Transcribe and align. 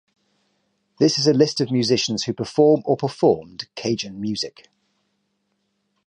This 0.97 1.19
is 1.19 1.27
a 1.27 1.31
list 1.33 1.61
of 1.61 1.69
musicians 1.69 2.23
who 2.23 2.33
perform 2.33 2.81
or 2.85 2.97
performed 2.97 3.67
Cajun 3.75 4.19
music. 4.19 4.67